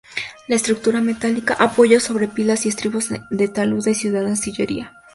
La 0.47 0.55
estructura 0.55 0.99
metálica 0.99 1.53
apoya 1.53 1.99
sobre 1.99 2.27
pilas 2.27 2.65
y 2.65 2.69
estribos 2.69 3.11
en 3.11 3.53
talud 3.53 3.85
de 3.85 3.93
cuidada 3.95 4.35
sillería. 4.35 4.93